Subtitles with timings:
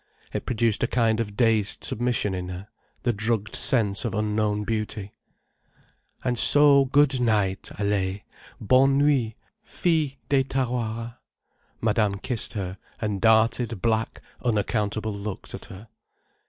[0.33, 2.69] It produced a kind of dazed submission in her,
[3.03, 5.13] the drugged sense of unknown beauty.
[6.23, 11.19] "And so good night, Allaye—bonne nuit, fille des Tawara."
[11.81, 15.87] Madame kissed her, and darted black, unaccountable looks at her.